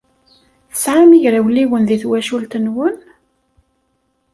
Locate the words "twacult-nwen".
2.01-2.97